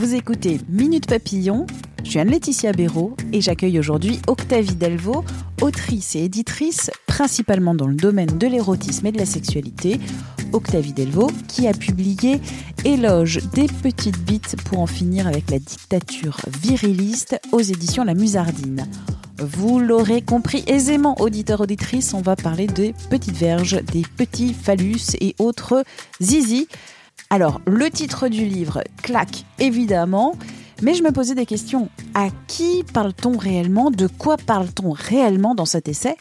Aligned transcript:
Vous 0.00 0.14
écoutez 0.14 0.58
Minute 0.70 1.06
Papillon. 1.06 1.66
Je 2.04 2.08
suis 2.12 2.18
Anne-Laetitia 2.20 2.72
Béraud 2.72 3.14
et 3.34 3.42
j'accueille 3.42 3.78
aujourd'hui 3.78 4.18
Octavie 4.28 4.74
Delvaux, 4.74 5.26
autrice 5.60 6.16
et 6.16 6.20
éditrice 6.20 6.90
principalement 7.06 7.74
dans 7.74 7.86
le 7.86 7.96
domaine 7.96 8.38
de 8.38 8.46
l'érotisme 8.46 9.04
et 9.04 9.12
de 9.12 9.18
la 9.18 9.26
sexualité. 9.26 10.00
Octavie 10.54 10.94
Delvaux 10.94 11.30
qui 11.48 11.68
a 11.68 11.74
publié 11.74 12.40
Éloge 12.86 13.40
des 13.52 13.66
petites 13.66 14.24
bites 14.24 14.56
pour 14.64 14.78
en 14.78 14.86
finir 14.86 15.26
avec 15.26 15.50
la 15.50 15.58
dictature 15.58 16.38
viriliste 16.62 17.38
aux 17.52 17.60
éditions 17.60 18.04
La 18.04 18.14
Musardine. 18.14 18.88
Vous 19.36 19.80
l'aurez 19.80 20.22
compris 20.22 20.64
aisément, 20.66 21.20
auditeur 21.20 21.60
auditrice, 21.60 22.14
on 22.14 22.22
va 22.22 22.36
parler 22.36 22.66
des 22.66 22.94
petites 23.10 23.36
verges, 23.36 23.82
des 23.92 24.04
petits 24.16 24.54
phallus 24.54 25.14
et 25.20 25.34
autres 25.38 25.84
zizi. 26.22 26.68
Alors, 27.32 27.60
le 27.64 27.88
titre 27.90 28.26
du 28.26 28.44
livre 28.44 28.82
claque 29.04 29.44
évidemment, 29.60 30.36
mais 30.82 30.94
je 30.94 31.04
me 31.04 31.12
posais 31.12 31.36
des 31.36 31.46
questions. 31.46 31.88
À 32.12 32.28
qui 32.48 32.82
parle-t-on 32.92 33.38
réellement? 33.38 33.92
De 33.92 34.08
quoi 34.08 34.36
parle-t-on 34.36 34.90
réellement 34.90 35.54
dans 35.54 35.64
cet 35.64 35.86
essai? 35.86 36.16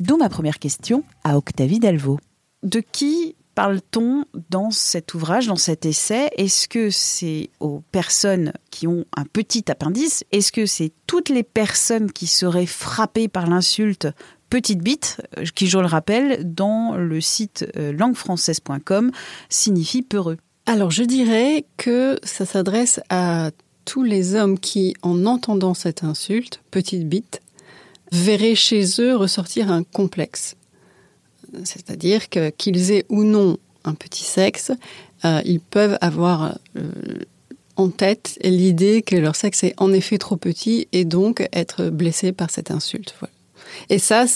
D'où 0.00 0.16
ma 0.16 0.30
première 0.30 0.58
question 0.58 1.04
à 1.24 1.36
Octavie 1.36 1.78
Delvaux. 1.78 2.18
De 2.62 2.80
qui 2.80 3.36
parle-t-on 3.54 4.24
dans 4.48 4.70
cet 4.70 5.12
ouvrage, 5.12 5.46
dans 5.46 5.56
cet 5.56 5.84
essai? 5.84 6.30
Est-ce 6.38 6.68
que 6.68 6.88
c'est 6.88 7.50
aux 7.60 7.82
personnes 7.92 8.54
qui 8.70 8.86
ont 8.86 9.04
un 9.14 9.24
petit 9.24 9.70
appendice? 9.70 10.24
Est-ce 10.32 10.52
que 10.52 10.64
c'est 10.64 10.92
toutes 11.06 11.28
les 11.28 11.42
personnes 11.42 12.10
qui 12.10 12.26
seraient 12.26 12.64
frappées 12.64 13.28
par 13.28 13.46
l'insulte 13.46 14.08
petite 14.48 14.80
bite, 14.80 15.20
euh, 15.38 15.44
qui, 15.54 15.66
je 15.66 15.78
le 15.78 15.86
rappelle, 15.86 16.54
dans 16.54 16.96
le 16.96 17.20
site 17.20 17.66
euh, 17.76 17.92
languefrançaise.com, 17.92 19.10
signifie 19.48 20.02
peureux 20.02 20.38
Alors 20.68 20.90
je 20.90 21.04
dirais 21.04 21.64
que 21.76 22.18
ça 22.24 22.44
s'adresse 22.44 23.00
à 23.08 23.52
tous 23.84 24.02
les 24.02 24.34
hommes 24.34 24.58
qui, 24.58 24.96
en 25.02 25.24
entendant 25.24 25.74
cette 25.74 26.02
insulte, 26.02 26.60
petite 26.72 27.08
bite, 27.08 27.40
verraient 28.10 28.56
chez 28.56 28.84
eux 29.00 29.14
ressortir 29.14 29.70
un 29.70 29.84
complexe. 29.84 30.56
C'est-à-dire 31.62 32.28
que 32.28 32.50
qu'ils 32.50 32.90
aient 32.90 33.06
ou 33.08 33.22
non 33.22 33.58
un 33.84 33.94
petit 33.94 34.24
sexe, 34.24 34.72
euh, 35.24 35.40
ils 35.44 35.60
peuvent 35.60 35.98
avoir 36.00 36.58
euh, 36.76 36.90
en 37.76 37.88
tête 37.88 38.36
l'idée 38.42 39.02
que 39.02 39.14
leur 39.14 39.36
sexe 39.36 39.62
est 39.62 39.74
en 39.76 39.92
effet 39.92 40.18
trop 40.18 40.36
petit 40.36 40.88
et 40.90 41.04
donc 41.04 41.48
être 41.52 41.90
blessé 41.90 42.32
par 42.32 42.50
cette 42.50 42.72
insulte. 42.72 43.14
Et 43.88 44.00
ça, 44.00 44.26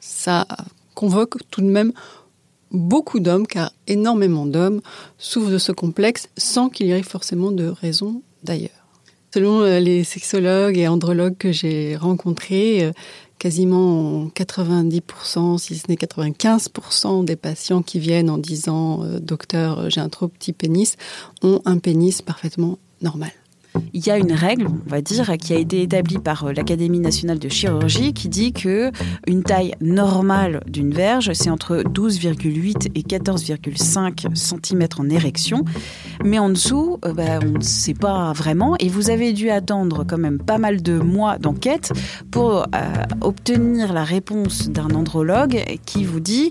ça 0.00 0.48
convoque 0.94 1.36
tout 1.50 1.60
de 1.60 1.66
même 1.66 1.92
beaucoup 2.70 3.20
d'hommes, 3.20 3.46
car 3.46 3.72
énormément 3.86 4.46
d'hommes 4.46 4.80
souffrent 5.18 5.50
de 5.50 5.58
ce 5.58 5.72
complexe 5.72 6.28
sans 6.36 6.68
qu'il 6.68 6.86
y 6.86 6.92
ait 6.92 7.02
forcément 7.02 7.52
de 7.52 7.66
raison 7.66 8.22
d'ailleurs. 8.42 8.70
Selon 9.34 9.62
euh, 9.62 9.80
les 9.80 10.04
sexologues 10.04 10.78
et 10.78 10.86
andrologues 10.86 11.36
que 11.36 11.50
j'ai 11.50 11.96
rencontrés, 11.96 12.84
euh, 12.84 12.92
quasiment 13.40 14.26
90%, 14.28 15.58
si 15.58 15.76
ce 15.76 15.84
n'est 15.88 15.96
95% 15.96 17.24
des 17.24 17.36
patients 17.36 17.82
qui 17.82 17.98
viennent 17.98 18.30
en 18.30 18.38
disant 18.38 19.02
euh, 19.02 19.18
docteur, 19.18 19.90
j'ai 19.90 20.00
un 20.00 20.08
trop 20.08 20.28
petit 20.28 20.52
pénis, 20.52 20.96
ont 21.42 21.60
un 21.64 21.78
pénis 21.78 22.22
parfaitement 22.22 22.78
normal. 23.02 23.32
Il 23.92 24.06
y 24.06 24.10
a 24.10 24.18
une 24.18 24.32
règle, 24.32 24.66
on 24.66 24.90
va 24.90 25.00
dire, 25.00 25.36
qui 25.38 25.52
a 25.52 25.56
été 25.56 25.82
établie 25.82 26.18
par 26.18 26.44
euh, 26.44 26.52
l'Académie 26.52 27.00
nationale 27.00 27.38
de 27.38 27.48
chirurgie 27.48 28.12
qui 28.12 28.28
dit 28.28 28.52
que 28.52 28.90
une 29.26 29.42
taille 29.42 29.74
normale 29.80 30.62
d'une 30.66 30.92
verge, 30.92 31.32
c'est 31.32 31.50
entre 31.50 31.76
12,8 31.76 32.90
et 32.94 33.02
14,5 33.02 34.34
cm 34.34 34.88
en 34.98 35.08
érection. 35.08 35.64
Mais 36.24 36.38
en 36.38 36.50
dessous, 36.50 36.98
euh, 37.04 37.12
bah, 37.12 37.38
on 37.42 37.58
ne 37.58 37.60
sait 37.60 37.94
pas 37.94 38.32
vraiment. 38.32 38.74
Et 38.80 38.88
vous 38.88 39.10
avez 39.10 39.32
dû 39.32 39.50
attendre 39.50 40.04
quand 40.04 40.18
même 40.18 40.38
pas 40.38 40.58
mal 40.58 40.82
de 40.82 40.98
mois 40.98 41.38
d'enquête 41.38 41.92
pour 42.30 42.62
euh, 42.62 42.64
obtenir 43.20 43.92
la 43.92 44.04
réponse 44.04 44.68
d'un 44.68 44.90
andrologue 44.90 45.64
qui 45.86 46.04
vous 46.04 46.20
dit 46.20 46.50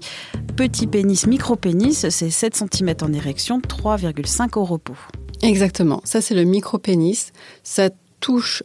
petit 0.55 0.87
pénis, 0.87 1.27
micro-pénis, 1.27 2.07
c'est 2.09 2.29
7 2.29 2.63
cm 2.71 2.95
en 3.01 3.13
érection, 3.13 3.59
3,5 3.59 4.57
au 4.57 4.63
repos. 4.63 4.97
Exactement. 5.43 6.01
Ça, 6.05 6.21
c'est 6.21 6.35
le 6.35 6.45
micro-pénis. 6.45 7.33
Ça 7.63 7.89
touche 8.19 8.63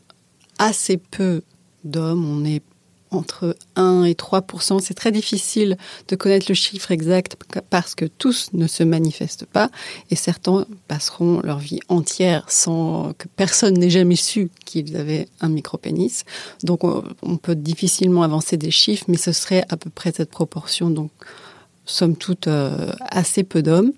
assez 0.59 0.97
peu 0.97 1.43
d'hommes. 1.85 2.25
On 2.25 2.45
est 2.45 2.63
entre 3.11 3.57
1 3.77 4.05
et 4.05 4.13
3% 4.13 4.81
C'est 4.81 4.95
très 4.95 5.11
difficile 5.11 5.79
de 6.09 6.15
connaître 6.15 6.47
le 6.49 6.55
chiffre 6.55 6.91
exact 6.93 7.37
parce 7.71 7.95
que 7.95 8.05
tous 8.05 8.51
ne 8.53 8.67
se 8.67 8.83
manifestent 8.83 9.47
pas 9.47 9.71
et 10.11 10.15
certains 10.15 10.67
passeront 10.89 11.41
leur 11.43 11.59
vie 11.59 11.81
entière 11.89 12.45
sans 12.49 13.15
que 13.17 13.27
personne 13.35 13.79
n'ait 13.79 13.89
jamais 13.89 14.17
su 14.17 14.51
qu'ils 14.67 14.95
avaient 14.97 15.27
un 15.41 15.49
micro-pénis. 15.49 16.25
Donc 16.65 16.85
on 16.85 17.37
peut 17.39 17.57
difficilement 17.57 18.23
avancer 18.23 18.59
des 18.59 18.71
chiffres, 18.71 19.07
mais 19.09 19.17
ce 19.17 19.33
serait 19.33 19.65
à 19.71 19.79
peu 19.79 19.89
près 19.89 20.13
cette 20.15 20.31
proportion. 20.31 20.91
Donc 20.91 21.11
somme 21.87 22.17
toute 22.17 22.47
euh, 22.47 22.93
assez 23.01 23.43
peu 23.43 23.63
d'hommes. 23.63 23.93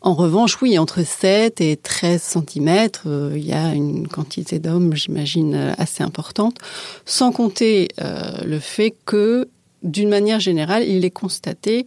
En 0.00 0.14
revanche, 0.14 0.62
oui, 0.62 0.78
entre 0.78 1.04
7 1.04 1.60
et 1.60 1.76
13 1.76 2.22
cm, 2.22 2.88
euh, 3.06 3.32
il 3.34 3.44
y 3.44 3.52
a 3.52 3.74
une 3.74 4.06
quantité 4.06 4.60
d'hommes, 4.60 4.94
j'imagine, 4.94 5.54
euh, 5.54 5.72
assez 5.76 6.04
importante, 6.04 6.56
sans 7.04 7.32
compter 7.32 7.88
euh, 8.00 8.44
le 8.44 8.60
fait 8.60 8.94
que, 9.06 9.48
d'une 9.82 10.08
manière 10.08 10.38
générale, 10.38 10.84
il 10.86 11.04
est 11.04 11.10
constaté 11.10 11.86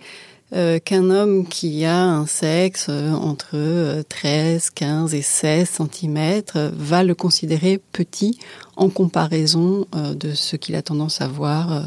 qu'un 0.83 1.09
homme 1.11 1.47
qui 1.47 1.85
a 1.85 2.03
un 2.03 2.25
sexe 2.25 2.89
entre 2.89 4.03
13, 4.09 4.71
15 4.71 5.13
et 5.13 5.21
16 5.21 5.79
cm 5.79 6.41
va 6.73 7.05
le 7.05 7.15
considérer 7.15 7.79
petit 7.93 8.37
en 8.75 8.89
comparaison 8.89 9.87
de 9.93 10.33
ce 10.33 10.57
qu'il 10.57 10.75
a 10.75 10.81
tendance 10.81 11.21
à 11.21 11.29
voir 11.29 11.81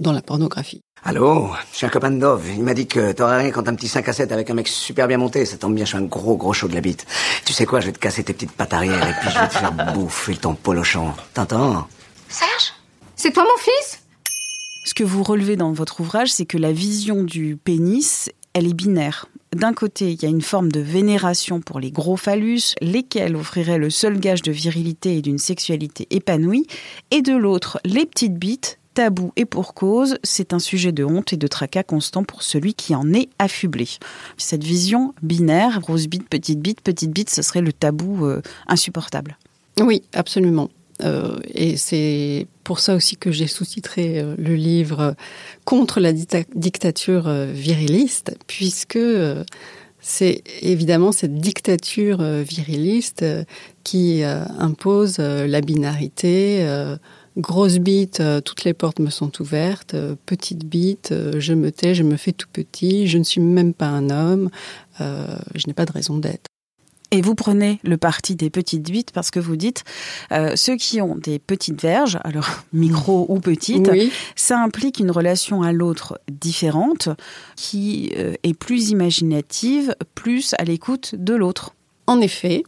dans 0.00 0.12
la 0.12 0.20
pornographie. 0.20 0.82
Allô 1.02 1.48
Je 1.72 1.78
suis 1.78 1.86
un 1.86 1.88
copain 1.88 2.10
de 2.10 2.20
Dove. 2.20 2.46
Il 2.54 2.62
m'a 2.62 2.74
dit 2.74 2.86
que 2.86 3.12
t'aurais 3.12 3.38
rien 3.38 3.50
quand 3.50 3.66
un 3.68 3.74
petit 3.74 3.88
5 3.88 4.06
à 4.08 4.12
7 4.12 4.32
avec 4.32 4.50
un 4.50 4.54
mec 4.54 4.68
super 4.68 5.08
bien 5.08 5.16
monté. 5.16 5.46
Ça 5.46 5.56
tombe 5.56 5.74
bien, 5.74 5.84
je 5.84 5.90
suis 5.90 5.98
un 5.98 6.02
gros 6.02 6.36
gros 6.36 6.52
chaud 6.52 6.68
de 6.68 6.74
la 6.74 6.82
bite. 6.82 7.06
Tu 7.46 7.54
sais 7.54 7.64
quoi, 7.64 7.80
je 7.80 7.86
vais 7.86 7.92
te 7.92 7.98
casser 7.98 8.22
tes 8.22 8.34
petites 8.34 8.52
pattes 8.52 8.74
arrière 8.74 9.08
et 9.08 9.14
puis 9.20 9.30
je 9.30 9.38
vais 9.38 9.48
te 9.48 9.54
faire 9.54 9.72
bouffer 9.94 10.36
ton 10.36 10.54
polochon. 10.54 11.12
T'entends? 11.32 11.88
Serge? 12.28 12.74
C'est 13.16 13.32
toi 13.32 13.44
mon 13.44 13.62
fils? 13.62 14.00
Ce 14.84 14.92
que 14.92 15.04
vous 15.04 15.22
relevez 15.22 15.56
dans 15.56 15.72
votre 15.72 16.00
ouvrage, 16.00 16.32
c'est 16.32 16.46
que 16.46 16.58
la 16.58 16.72
vision 16.72 17.22
du 17.22 17.56
pénis, 17.56 18.30
elle 18.52 18.66
est 18.66 18.74
binaire. 18.74 19.26
D'un 19.54 19.72
côté, 19.72 20.12
il 20.12 20.22
y 20.22 20.26
a 20.26 20.28
une 20.28 20.42
forme 20.42 20.70
de 20.70 20.80
vénération 20.80 21.60
pour 21.60 21.80
les 21.80 21.90
gros 21.90 22.16
phallus, 22.16 22.74
lesquels 22.80 23.36
offriraient 23.36 23.78
le 23.78 23.90
seul 23.90 24.20
gage 24.20 24.42
de 24.42 24.52
virilité 24.52 25.16
et 25.16 25.22
d'une 25.22 25.38
sexualité 25.38 26.06
épanouie, 26.10 26.66
et 27.10 27.20
de 27.20 27.34
l'autre, 27.34 27.80
les 27.84 28.06
petites 28.06 28.36
bites, 28.36 28.79
tabou 28.94 29.32
et 29.36 29.44
pour 29.44 29.74
cause, 29.74 30.18
c'est 30.22 30.52
un 30.52 30.58
sujet 30.58 30.92
de 30.92 31.04
honte 31.04 31.32
et 31.32 31.36
de 31.36 31.46
tracas 31.46 31.82
constant 31.82 32.24
pour 32.24 32.42
celui 32.42 32.74
qui 32.74 32.94
en 32.94 33.12
est 33.12 33.28
affublé. 33.38 33.88
Cette 34.36 34.64
vision 34.64 35.14
binaire, 35.22 35.80
grosse 35.80 36.06
bite, 36.06 36.28
petite 36.28 36.60
bite, 36.60 36.80
petite 36.80 37.10
bite, 37.10 37.30
ce 37.30 37.42
serait 37.42 37.60
le 37.60 37.72
tabou 37.72 38.26
euh, 38.26 38.42
insupportable. 38.66 39.36
Oui, 39.80 40.02
absolument. 40.12 40.70
Euh, 41.02 41.38
et 41.54 41.76
c'est 41.76 42.46
pour 42.64 42.78
ça 42.78 42.94
aussi 42.94 43.16
que 43.16 43.32
j'ai 43.32 43.46
sous-titré 43.46 44.18
euh, 44.18 44.34
le 44.36 44.54
livre 44.54 45.14
Contre 45.64 46.00
la 46.00 46.12
dictature 46.12 47.30
viriliste, 47.30 48.36
puisque 48.46 48.98
c'est 50.00 50.42
évidemment 50.62 51.12
cette 51.12 51.36
dictature 51.36 52.22
viriliste 52.22 53.24
qui 53.84 54.24
impose 54.24 55.18
la 55.18 55.60
binarité 55.60 56.66
Grosse 57.36 57.78
bite, 57.78 58.20
euh, 58.20 58.40
toutes 58.40 58.64
les 58.64 58.74
portes 58.74 58.98
me 58.98 59.10
sont 59.10 59.40
ouvertes. 59.40 59.94
Euh, 59.94 60.16
petite 60.26 60.64
bite, 60.64 61.12
euh, 61.12 61.38
je 61.38 61.54
me 61.54 61.70
tais, 61.70 61.94
je 61.94 62.02
me 62.02 62.16
fais 62.16 62.32
tout 62.32 62.48
petit. 62.52 63.06
Je 63.06 63.18
ne 63.18 63.24
suis 63.24 63.40
même 63.40 63.72
pas 63.72 63.86
un 63.86 64.10
homme. 64.10 64.50
je 64.98 65.66
n'ai 65.66 65.72
pas 65.72 65.86
de 65.86 65.92
raison 65.92 66.18
d'être. 66.18 66.46
Et 67.12 67.22
vous 67.22 67.34
prenez 67.34 67.80
le 67.82 67.96
parti 67.96 68.36
des 68.36 68.50
petites 68.50 68.88
bites 68.88 69.10
parce 69.10 69.32
que 69.32 69.40
vous 69.40 69.56
dites 69.56 69.82
euh, 70.30 70.54
ceux 70.54 70.76
qui 70.76 71.00
ont 71.00 71.16
des 71.16 71.40
petites 71.40 71.80
verges, 71.80 72.18
alors 72.22 72.48
micro 72.72 73.26
ou 73.28 73.40
petites, 73.40 73.90
ça 74.36 74.60
implique 74.60 75.00
une 75.00 75.10
relation 75.10 75.62
à 75.62 75.72
l'autre 75.72 76.20
différente 76.30 77.08
qui 77.56 78.12
est 78.14 78.54
plus 78.54 78.90
imaginative, 78.90 79.96
plus 80.14 80.54
à 80.58 80.64
l'écoute 80.64 81.14
de 81.16 81.34
l'autre. 81.34 81.74
En 82.06 82.20
effet, 82.20 82.64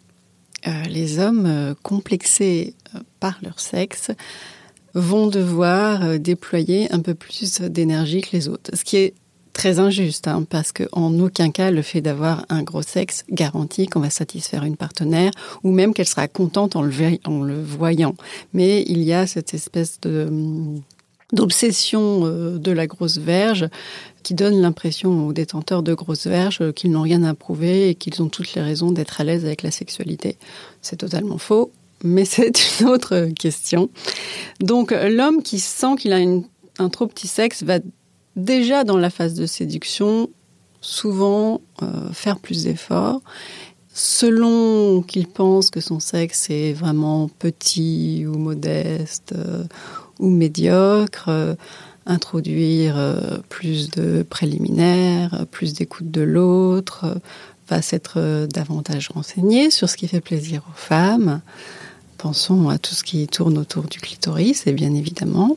les 0.89 1.19
hommes 1.19 1.75
complexés 1.83 2.75
par 3.21 3.39
leur 3.43 3.61
sexe 3.61 4.11
vont 4.95 5.27
devoir 5.27 6.19
déployer 6.19 6.93
un 6.93 7.01
peu 7.01 7.15
plus 7.15 7.61
d'énergie 7.61 8.21
que 8.21 8.31
les 8.33 8.49
autres, 8.49 8.71
ce 8.77 8.85
qui 8.85 8.97
est 8.97 9.15
très 9.53 9.79
injuste, 9.79 10.29
hein, 10.29 10.45
parce 10.49 10.73
qu'en 10.73 11.19
aucun 11.19 11.51
cas 11.51 11.71
le 11.71 11.83
fait 11.83 12.01
d'avoir 12.01 12.45
un 12.49 12.63
gros 12.63 12.83
sexe 12.83 13.25
garantit 13.31 13.87
qu'on 13.87 14.01
va 14.01 14.11
satisfaire 14.11 14.65
une 14.65 14.77
partenaire, 14.77 15.31
ou 15.63 15.71
même 15.71 15.95
qu'elle 15.95 16.09
sera 16.09 16.29
contente 16.29 16.77
en 16.77 16.83
le, 16.83 16.93
en 17.25 17.43
le, 17.43 17.63
voyant. 17.63 18.15
Mais 18.53 18.83
il 18.87 19.03
y 19.03 19.13
a 19.13 19.27
cette 19.27 19.55
espèce 19.55 20.01
de 20.01 20.29
d'obsession 21.33 22.23
euh, 22.25 22.59
de 22.59 22.73
la 22.73 22.87
grosse 22.87 23.19
verge 23.19 23.69
qui 24.23 24.35
donne 24.35 24.61
l'impression 24.61 25.27
aux 25.27 25.33
détenteurs 25.33 25.83
de 25.83 25.95
grosses 25.95 26.27
verges 26.27 26.73
qu'ils 26.73 26.93
n'ont 26.93 27.03
rien 27.03 27.25
à 27.25 27.35
prouver 27.35 27.89
et 27.89 27.95
qu'ils 27.95 28.23
ont 28.23 28.29
toutes 28.29 28.55
les 28.55 28.63
raisons 28.63 28.93
d'être 28.93 29.21
à 29.21 29.25
l'aise 29.25 29.45
avec 29.45 29.63
la 29.63 29.71
sexualité. 29.71 30.37
C'est 30.81 30.97
totalement 30.97 31.39
faux, 31.39 31.73
mais 32.05 32.25
c'est 32.27 32.81
une 32.81 32.89
autre 32.89 33.29
question. 33.39 33.91
Donc 34.61 34.93
l'homme 34.93 35.43
qui 35.43 35.59
sent 35.59 35.97
qu'il 35.99 36.13
a 36.13 36.19
un 36.79 36.89
trop 36.89 37.07
petit 37.07 37.29
sexe 37.29 37.63
va 37.63 37.81
déjà 38.37 38.85
dans 38.85 38.97
la 38.97 39.11
phase 39.11 39.35
de 39.35 39.47
séduction, 39.47 40.31
souvent 40.81 41.61
euh, 41.83 42.13
faire 42.13 42.39
plus 42.39 42.65
d'efforts. 42.65 43.21
Selon 43.95 45.03
qu'il 45.03 45.29
pense 45.29 45.69
que 45.69 45.81
son 45.81 46.01
sexe 46.01 46.49
est 46.49 46.73
vraiment 46.73 47.29
petit 47.29 48.25
ou 48.27 48.39
modeste 48.39 49.35
euh, 49.37 49.65
ou 50.23 50.31
médiocre, 50.31 51.27
euh, 51.29 51.55
introduire 52.07 52.97
plus 53.49 53.89
de 53.91 54.25
préliminaires, 54.29 55.47
plus 55.53 55.73
d'écoute 55.73 56.11
de 56.11 56.23
l'autre, 56.23 57.21
va 57.69 57.81
s'être 57.81 58.49
davantage 58.53 59.11
renseigné 59.15 59.71
sur 59.71 59.89
ce 59.89 59.97
qui 59.97 60.09
fait 60.09 60.21
plaisir 60.21 60.63
aux 60.69 60.77
femmes. 60.77 61.43
Pensons 62.19 62.69
à 62.69 62.79
tout 62.79 62.95
ce 62.97 63.05
qui 63.05 63.29
tourne 63.29 63.57
autour 63.57 63.85
du 63.85 64.01
clitoris, 64.01 64.67
et 64.67 64.73
bien 64.73 64.93
évidemment. 64.95 65.57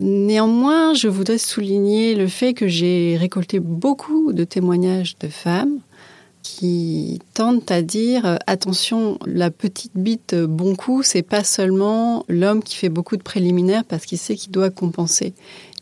Néanmoins, 0.00 0.94
je 0.94 1.08
voudrais 1.08 1.38
souligner 1.38 2.14
le 2.14 2.28
fait 2.28 2.52
que 2.52 2.68
j'ai 2.68 3.16
récolté 3.18 3.60
beaucoup 3.60 4.32
de 4.32 4.44
témoignages 4.44 5.16
de 5.20 5.28
femmes 5.28 5.80
qui 6.46 7.20
tentent 7.34 7.70
à 7.72 7.82
dire 7.82 8.24
euh, 8.24 8.36
attention, 8.46 9.18
la 9.26 9.50
petite 9.50 9.92
bite 9.96 10.34
bon 10.34 10.76
coup, 10.76 11.02
c'est 11.02 11.22
pas 11.22 11.42
seulement 11.42 12.24
l'homme 12.28 12.62
qui 12.62 12.76
fait 12.76 12.88
beaucoup 12.88 13.16
de 13.16 13.22
préliminaires 13.22 13.84
parce 13.84 14.06
qu'il 14.06 14.18
sait 14.18 14.36
qu'il 14.36 14.52
doit 14.52 14.70
compenser. 14.70 15.34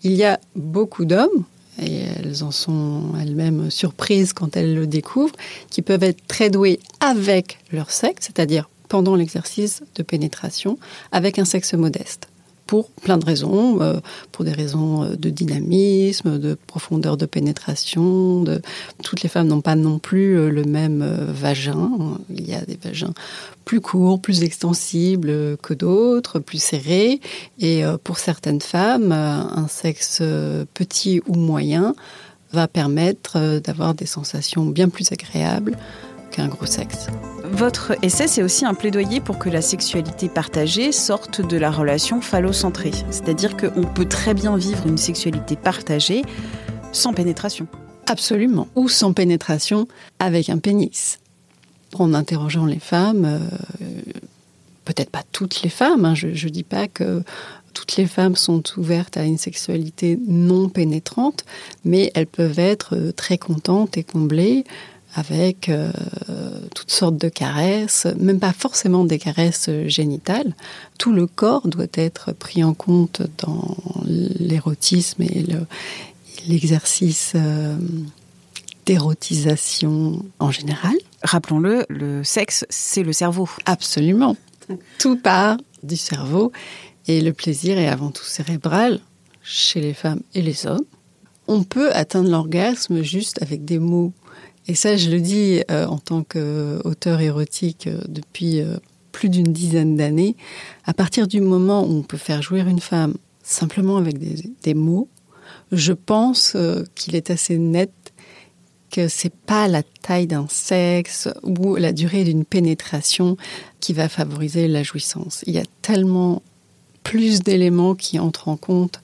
Il 0.04 0.12
y 0.12 0.24
a 0.24 0.40
beaucoup 0.56 1.04
d'hommes 1.04 1.44
et 1.82 2.04
elles 2.18 2.42
en 2.42 2.50
sont 2.50 3.12
elles-mêmes 3.20 3.70
surprises 3.70 4.32
quand 4.32 4.56
elles 4.56 4.74
le 4.74 4.86
découvrent, 4.86 5.34
qui 5.70 5.82
peuvent 5.82 6.04
être 6.04 6.26
très 6.28 6.48
doués 6.48 6.80
avec 7.00 7.58
leur 7.72 7.90
sexe, 7.90 8.26
c'est-à-dire 8.26 8.70
pendant 8.88 9.16
l'exercice 9.16 9.82
de 9.96 10.02
pénétration, 10.02 10.78
avec 11.12 11.38
un 11.38 11.44
sexe 11.44 11.74
modeste 11.74 12.28
pour 12.74 12.90
plein 12.90 13.18
de 13.18 13.24
raisons, 13.24 13.80
euh, 13.82 14.00
pour 14.32 14.44
des 14.44 14.50
raisons 14.50 15.04
euh, 15.04 15.14
de 15.14 15.30
dynamisme, 15.30 16.40
de 16.40 16.58
profondeur 16.66 17.16
de 17.16 17.24
pénétration. 17.24 18.44
Toutes 19.04 19.22
les 19.22 19.28
femmes 19.28 19.46
n'ont 19.46 19.60
pas 19.60 19.76
non 19.76 20.00
plus 20.00 20.36
euh, 20.36 20.50
le 20.50 20.64
même 20.64 21.04
vagin. 21.28 21.88
Il 22.30 22.48
y 22.48 22.52
a 22.52 22.62
des 22.62 22.76
vagins 22.82 23.14
plus 23.64 23.80
courts, 23.80 24.20
plus 24.20 24.42
extensibles 24.42 25.56
que 25.58 25.72
d'autres, 25.72 26.40
plus 26.40 26.60
serrés. 26.60 27.20
Et 27.60 27.84
pour 28.02 28.18
certaines 28.18 28.60
femmes, 28.60 29.12
un 29.12 29.68
sexe 29.68 30.20
petit 30.74 31.22
ou 31.28 31.34
moyen 31.34 31.94
va 32.52 32.68
permettre 32.68 33.60
d'avoir 33.60 33.94
des 33.94 34.06
sensations 34.06 34.66
bien 34.66 34.88
plus 34.88 35.12
agréables 35.12 35.78
qu'un 36.34 36.48
gros 36.48 36.66
sexe. 36.66 37.06
Votre 37.44 37.96
essai, 38.02 38.26
c'est 38.26 38.42
aussi 38.42 38.64
un 38.64 38.74
plaidoyer 38.74 39.20
pour 39.20 39.38
que 39.38 39.48
la 39.48 39.62
sexualité 39.62 40.28
partagée 40.28 40.90
sorte 40.90 41.40
de 41.40 41.56
la 41.56 41.70
relation 41.70 42.20
phallocentrée. 42.20 42.90
C'est-à-dire 43.10 43.56
qu'on 43.56 43.84
peut 43.84 44.08
très 44.08 44.34
bien 44.34 44.56
vivre 44.56 44.86
une 44.86 44.98
sexualité 44.98 45.54
partagée 45.54 46.22
sans 46.92 47.12
pénétration. 47.12 47.68
Absolument. 48.08 48.66
Ou 48.74 48.88
sans 48.88 49.12
pénétration 49.12 49.86
avec 50.18 50.48
un 50.48 50.58
pénis. 50.58 51.20
En 51.94 52.12
interrogeant 52.12 52.66
les 52.66 52.80
femmes, 52.80 53.24
euh, 53.24 53.84
peut-être 54.84 55.10
pas 55.10 55.22
toutes 55.30 55.62
les 55.62 55.70
femmes, 55.70 56.04
hein, 56.04 56.14
je 56.16 56.26
ne 56.26 56.50
dis 56.50 56.64
pas 56.64 56.88
que 56.88 57.22
toutes 57.72 57.96
les 57.96 58.06
femmes 58.06 58.36
sont 58.36 58.62
ouvertes 58.76 59.16
à 59.16 59.24
une 59.24 59.38
sexualité 59.38 60.18
non 60.26 60.68
pénétrante, 60.68 61.44
mais 61.84 62.10
elles 62.14 62.26
peuvent 62.26 62.58
être 62.58 62.96
euh, 62.96 63.12
très 63.12 63.38
contentes 63.38 63.96
et 63.96 64.04
comblées 64.04 64.64
avec 65.14 65.68
euh, 65.68 65.90
toutes 66.74 66.90
sortes 66.90 67.16
de 67.16 67.28
caresses, 67.28 68.06
même 68.18 68.40
pas 68.40 68.52
forcément 68.52 69.04
des 69.04 69.18
caresses 69.18 69.70
génitales. 69.86 70.54
Tout 70.98 71.12
le 71.12 71.26
corps 71.26 71.68
doit 71.68 71.86
être 71.94 72.32
pris 72.32 72.64
en 72.64 72.74
compte 72.74 73.22
dans 73.38 73.76
l'érotisme 74.04 75.22
et 75.22 75.44
l'exercice 76.46 77.32
euh, 77.36 77.76
d'érotisation 78.86 80.24
en 80.38 80.50
général. 80.50 80.94
Rappelons-le, 81.22 81.86
le 81.88 82.24
sexe, 82.24 82.66
c'est 82.68 83.02
le 83.02 83.12
cerveau. 83.12 83.48
Absolument. 83.64 84.36
Tout 84.98 85.16
part 85.16 85.56
du 85.82 85.96
cerveau 85.96 86.52
et 87.06 87.20
le 87.20 87.32
plaisir 87.32 87.78
est 87.78 87.88
avant 87.88 88.10
tout 88.10 88.24
cérébral 88.24 89.00
chez 89.42 89.80
les 89.80 89.94
femmes 89.94 90.20
et 90.34 90.42
les 90.42 90.66
hommes. 90.66 90.84
On 91.46 91.62
peut 91.62 91.92
atteindre 91.92 92.30
l'orgasme 92.30 93.02
juste 93.02 93.42
avec 93.42 93.64
des 93.64 93.78
mots 93.78 94.12
et 94.66 94.74
ça, 94.74 94.96
je 94.96 95.10
le 95.10 95.20
dis 95.20 95.62
euh, 95.70 95.86
en 95.86 95.98
tant 95.98 96.22
qu'auteur 96.22 97.20
érotique 97.20 97.86
euh, 97.86 98.00
depuis 98.08 98.60
euh, 98.60 98.76
plus 99.12 99.28
d'une 99.28 99.52
dizaine 99.52 99.96
d'années. 99.96 100.36
À 100.84 100.94
partir 100.94 101.28
du 101.28 101.40
moment 101.40 101.84
où 101.84 101.98
on 101.98 102.02
peut 102.02 102.16
faire 102.16 102.42
jouir 102.42 102.66
une 102.66 102.80
femme 102.80 103.14
simplement 103.42 103.98
avec 103.98 104.18
des, 104.18 104.74
mots, 104.74 105.08
je 105.70 105.92
pense 105.92 106.56
qu'il 106.94 107.14
est 107.14 107.30
assez 107.30 107.58
net 107.58 107.92
que 108.90 109.06
c'est 109.06 109.34
pas 109.34 109.68
la 109.68 109.82
taille 109.82 110.26
d'un 110.26 110.46
sexe 110.48 111.28
ou 111.42 111.76
la 111.76 111.92
durée 111.92 112.24
d'une 112.24 112.44
pénétration 112.44 113.36
qui 113.80 113.92
va 113.92 114.08
favoriser 114.08 114.66
la 114.66 114.82
jouissance. 114.82 115.44
Il 115.46 115.52
y 115.52 115.58
a 115.58 115.64
tellement 115.82 116.42
plus 117.04 117.40
d'éléments 117.40 117.94
qui 117.94 118.18
entrent 118.18 118.48
en 118.48 118.56
compte 118.56 119.00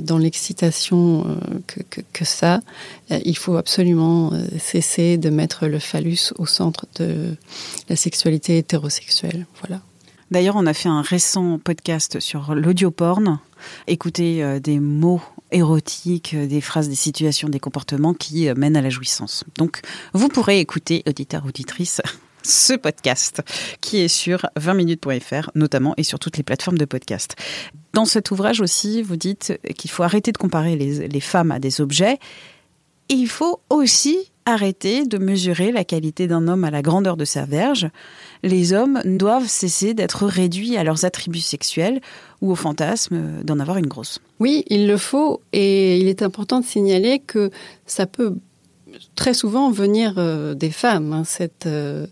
dans 0.00 0.18
l'excitation 0.18 1.26
euh, 1.26 1.82
que, 2.12 2.24
ça. 2.24 2.60
Euh, 3.10 3.20
il 3.24 3.36
faut 3.36 3.56
absolument 3.56 4.32
euh, 4.32 4.44
cesser 4.58 5.18
de 5.18 5.30
mettre 5.30 5.66
le 5.66 5.78
phallus 5.78 6.32
au 6.38 6.46
centre 6.46 6.86
de 6.96 7.36
la 7.88 7.96
sexualité 7.96 8.58
hétérosexuelle. 8.58 9.46
Voilà. 9.60 9.80
D'ailleurs, 10.30 10.56
on 10.56 10.66
a 10.66 10.74
fait 10.74 10.88
un 10.88 11.02
récent 11.02 11.58
podcast 11.62 12.18
sur 12.18 12.54
l'audioporn. 12.54 13.38
Écouter 13.86 14.58
des 14.60 14.80
mots 14.80 15.20
érotiques, 15.52 16.34
des 16.34 16.60
phrases, 16.60 16.88
des 16.88 16.94
situations, 16.94 17.48
des 17.48 17.60
comportements 17.60 18.14
qui 18.14 18.48
mènent 18.54 18.76
à 18.76 18.82
la 18.82 18.90
jouissance. 18.90 19.44
Donc, 19.56 19.80
vous 20.12 20.28
pourrez 20.28 20.60
écouter, 20.60 21.02
auditeur, 21.06 21.44
auditrice, 21.46 22.00
ce 22.44 22.74
podcast 22.74 23.42
qui 23.80 24.00
est 24.00 24.08
sur 24.08 24.46
20minutes.fr 24.58 25.50
notamment 25.54 25.94
et 25.96 26.02
sur 26.02 26.18
toutes 26.18 26.36
les 26.36 26.42
plateformes 26.42 26.78
de 26.78 26.84
podcast. 26.84 27.36
Dans 27.92 28.04
cet 28.04 28.30
ouvrage 28.30 28.60
aussi, 28.60 29.02
vous 29.02 29.16
dites 29.16 29.58
qu'il 29.76 29.90
faut 29.90 30.02
arrêter 30.02 30.32
de 30.32 30.38
comparer 30.38 30.76
les, 30.76 31.20
femmes 31.20 31.50
à 31.50 31.58
des 31.58 31.80
objets 31.80 32.18
et 33.08 33.14
il 33.14 33.28
faut 33.28 33.60
aussi 33.70 34.18
arrêter 34.46 35.06
de 35.06 35.16
mesurer 35.16 35.72
la 35.72 35.84
qualité 35.84 36.26
d'un 36.26 36.48
homme 36.48 36.64
à 36.64 36.70
la 36.70 36.82
grandeur 36.82 37.16
de 37.16 37.24
sa 37.24 37.44
verge. 37.44 37.88
Les 38.42 38.72
hommes 38.72 39.00
doivent 39.04 39.46
cesser 39.46 39.94
d'être 39.94 40.26
réduits 40.26 40.76
à 40.76 40.84
leurs 40.84 41.04
attributs 41.04 41.40
sexuels 41.40 42.00
ou 42.42 42.50
au 42.50 42.54
fantasme 42.54 43.42
d'en 43.42 43.58
avoir 43.58 43.78
une 43.78 43.86
grosse. 43.86 44.20
Oui, 44.40 44.64
il 44.68 44.86
le 44.86 44.98
faut 44.98 45.40
et 45.52 45.98
il 45.98 46.08
est 46.08 46.22
important 46.22 46.60
de 46.60 46.66
signaler 46.66 47.20
que 47.20 47.50
ça 47.86 48.06
peut 48.06 48.36
très 49.14 49.34
souvent 49.34 49.70
venir 49.70 50.14
euh, 50.18 50.54
des 50.54 50.70
femmes, 50.70 51.12
hein, 51.12 51.24
cette, 51.24 51.66
euh, 51.66 52.06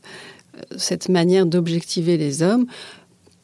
cette 0.77 1.09
manière 1.09 1.47
d'objectiver 1.47 2.17
les 2.17 2.43
hommes, 2.43 2.67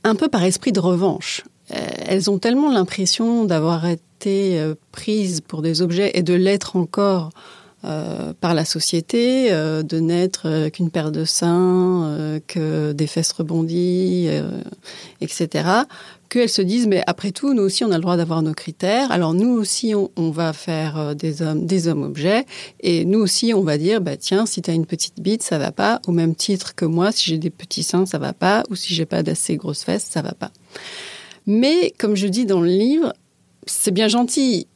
un 0.05 0.15
peu 0.15 0.29
par 0.29 0.45
esprit 0.45 0.73
de 0.73 0.81
revanche. 0.81 1.45
Euh, 1.73 1.77
elles 2.07 2.31
ont 2.31 2.39
tellement 2.39 2.71
l'impression 2.71 3.45
d'avoir 3.45 3.87
été 3.87 4.63
prises 4.93 5.41
pour 5.41 5.63
des 5.63 5.83
objets 5.83 6.13
et 6.15 6.23
de 6.23 6.35
l'être 6.35 6.77
encore 6.77 7.31
euh, 7.85 8.33
par 8.41 8.55
la 8.55 8.65
société, 8.65 9.53
euh, 9.53 9.83
de 9.83 10.01
n'être 10.01 10.69
qu'une 10.71 10.91
paire 10.91 11.13
de 11.13 11.25
seins, 11.25 12.41
que 12.47 12.93
des 12.93 13.07
fesses 13.07 13.33
rebondies, 13.33 14.29
etc., 15.21 15.69
qu'elles 16.29 16.49
se 16.49 16.61
disent, 16.61 16.87
mais 16.87 17.03
après 17.07 17.31
tout, 17.31 17.55
nous 17.55 17.63
aussi, 17.63 17.85
on 17.85 17.91
a 17.91 17.97
le 17.97 18.03
droit 18.03 18.17
d'avoir 18.17 18.43
nos 18.43 18.53
critères. 18.53 19.11
Alors 19.13 19.33
nous 19.33 19.51
aussi, 19.51 19.95
on, 19.95 20.31
va 20.31 20.53
faire 20.53 21.17
des 21.17 21.41
hommes, 21.41 21.65
des 21.65 21.89
hommes 21.89 22.03
objets, 22.03 22.45
et 22.81 23.05
nous 23.05 23.21
aussi, 23.21 23.55
on 23.55 23.63
va 23.63 23.79
dire, 23.79 24.01
bah 24.01 24.17
tiens, 24.17 24.45
si 24.45 24.61
tu 24.61 24.71
as 24.71 24.75
une 24.75 24.85
petite 24.85 25.21
bite, 25.21 25.43
ça 25.43 25.59
va 25.59 25.73
pas. 25.73 26.01
Au 26.07 26.13
même 26.13 26.35
titre 26.35 26.75
que 26.75 26.85
moi, 26.85 27.13
si 27.13 27.31
j'ai 27.31 27.39
des 27.39 27.51
petits 27.51 27.83
seins, 27.83 28.05
ça 28.05 28.19
va 28.19 28.35
pas, 28.35 28.63
ou 28.69 28.77
si 28.77 28.93
j'ai 28.95 29.07
pas 29.07 29.23
d'assez 29.23 29.57
grosses 29.57 29.85
fesses, 29.85 30.05
ça 30.05 30.21
va 30.21 30.33
pas. 30.33 30.51
Mais 31.47 31.95
comme 31.99 32.15
je 32.15 32.27
dis 32.27 32.45
dans 32.45 32.61
le 32.61 32.69
livre, 32.69 33.15
c'est 33.67 33.91
bien 33.91 34.09
gentil 34.09 34.67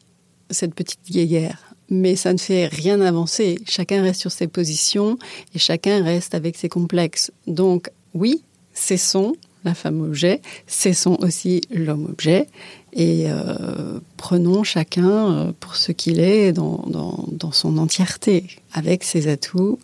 cette 0.50 0.75
petite 0.75 1.11
guéguerre 1.11 1.72
mais 1.92 2.16
ça 2.16 2.32
ne 2.32 2.38
fait 2.38 2.66
rien 2.66 3.00
avancer. 3.02 3.58
Chacun 3.68 4.02
reste 4.02 4.20
sur 4.22 4.32
ses 4.32 4.49
positions 4.49 5.18
et 5.54 5.58
chacun 5.58 6.02
reste 6.02 6.34
avec 6.34 6.56
ses 6.56 6.70
complexes. 6.70 7.30
Donc 7.46 7.90
oui, 8.14 8.42
cessons 8.72 9.34
la 9.64 9.75
femme 9.75 10.00
objet, 10.00 10.40
cessons 10.66 11.16
aussi 11.20 11.61
l'homme 11.70 12.06
objet 12.06 12.49
et 12.94 13.26
euh, 13.28 14.00
prenons 14.16 14.64
chacun 14.64 15.32
euh, 15.32 15.52
pour 15.61 15.76
ce 15.76 15.92
qu'il 15.92 16.18
est 16.18 16.52
dans, 16.52 16.84
dans, 16.88 17.26
dans 17.30 17.52
son 17.52 17.78
entièreté, 17.78 18.46
avec 18.72 19.04
ses 19.04 19.28
atouts, 19.28 19.78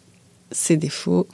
ses 0.51 0.77
défauts. 0.77 1.29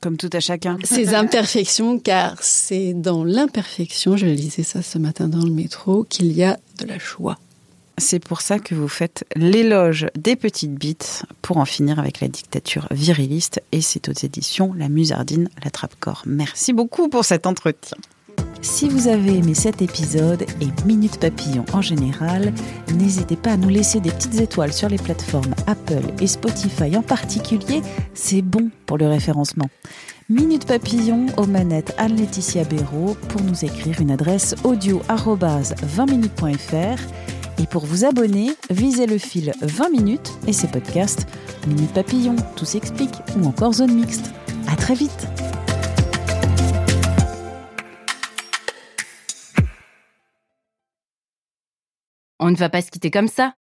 Comme 0.00 0.16
tout 0.16 0.30
à 0.32 0.40
chacun. 0.40 0.76
Ses 0.82 1.08
imperfections, 1.14 2.00
car 2.00 2.42
c'est 2.42 2.94
dans 2.94 3.22
l'imperfection, 3.22 4.16
je 4.16 4.26
lisais 4.26 4.64
ça 4.64 4.82
ce 4.82 4.98
matin 4.98 5.28
dans 5.28 5.44
le 5.44 5.52
métro, 5.52 6.02
qu'il 6.02 6.32
y 6.32 6.42
a 6.42 6.58
de 6.80 6.86
la 6.86 6.98
joie. 6.98 7.38
C'est 8.02 8.18
pour 8.18 8.40
ça 8.40 8.58
que 8.58 8.74
vous 8.74 8.88
faites 8.88 9.24
l'éloge 9.36 10.08
des 10.18 10.34
petites 10.34 10.74
bites 10.74 11.22
pour 11.40 11.58
en 11.58 11.64
finir 11.64 12.00
avec 12.00 12.20
la 12.20 12.26
dictature 12.26 12.88
viriliste 12.90 13.62
et 13.70 13.80
c'est 13.80 14.08
aux 14.08 14.12
éditions 14.12 14.74
La 14.76 14.88
Musardine, 14.88 15.48
la 15.62 15.70
Trappe-Corps. 15.70 16.24
Merci 16.26 16.72
beaucoup 16.72 17.08
pour 17.08 17.24
cet 17.24 17.46
entretien. 17.46 17.96
Si 18.60 18.88
vous 18.88 19.06
avez 19.06 19.38
aimé 19.38 19.54
cet 19.54 19.82
épisode 19.82 20.42
et 20.60 20.68
Minute 20.84 21.20
Papillon 21.20 21.64
en 21.72 21.80
général, 21.80 22.52
n'hésitez 22.92 23.36
pas 23.36 23.52
à 23.52 23.56
nous 23.56 23.68
laisser 23.68 24.00
des 24.00 24.10
petites 24.10 24.40
étoiles 24.40 24.72
sur 24.72 24.88
les 24.88 24.98
plateformes 24.98 25.54
Apple 25.68 26.02
et 26.20 26.26
Spotify 26.26 26.96
en 26.96 27.02
particulier, 27.02 27.82
c'est 28.14 28.42
bon 28.42 28.70
pour 28.84 28.98
le 28.98 29.06
référencement. 29.06 29.70
Minute 30.28 30.66
Papillon 30.66 31.26
aux 31.36 31.46
manettes 31.46 31.94
Anne-Laetitia 31.98 32.64
Béraud 32.64 33.16
pour 33.28 33.42
nous 33.42 33.64
écrire 33.64 34.00
une 34.00 34.10
adresse 34.10 34.56
audio 34.64 35.02
20minutes.fr 35.08 36.98
et 37.62 37.66
pour 37.66 37.86
vous 37.86 38.04
abonner, 38.04 38.50
visez 38.70 39.06
le 39.06 39.18
fil 39.18 39.52
20 39.62 39.90
minutes 39.90 40.32
et 40.48 40.52
ses 40.52 40.66
podcasts 40.66 41.26
Minute 41.68 41.92
Papillon, 41.92 42.34
Tout 42.56 42.64
s'explique 42.64 43.14
ou 43.38 43.46
encore 43.46 43.74
Zone 43.74 43.94
Mixte. 43.94 44.32
À 44.66 44.74
très 44.74 44.94
vite! 44.94 45.28
On 52.40 52.50
ne 52.50 52.56
va 52.56 52.68
pas 52.68 52.82
se 52.82 52.90
quitter 52.90 53.12
comme 53.12 53.28
ça. 53.28 53.54